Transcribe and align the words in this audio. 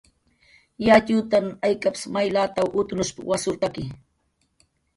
"yatxutan 0.87 1.45
aykaps 1.67 2.01
may 2.13 2.27
lataw 2.35 2.67
utnushp"" 2.81 3.17
wasurtaki." 3.29 3.85